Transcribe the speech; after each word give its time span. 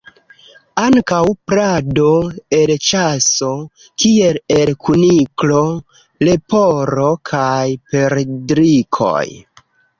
Ankaŭ 0.83 1.19
plado 1.49 2.05
el 2.61 2.73
ĉaso, 2.87 3.51
kiel 4.05 4.41
el 4.57 4.73
kuniklo, 4.87 5.63
leporo 6.31 7.09
kaj 7.35 7.55
perdrikoj. 7.93 9.17